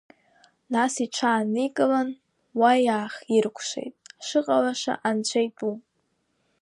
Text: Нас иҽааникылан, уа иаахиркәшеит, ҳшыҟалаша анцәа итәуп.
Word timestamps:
Нас 0.73 0.93
иҽааникылан, 1.05 2.09
уа 2.59 2.71
иаахиркәшеит, 2.85 3.93
ҳшыҟалаша 4.25 4.93
анцәа 5.07 5.39
итәуп. 5.47 5.79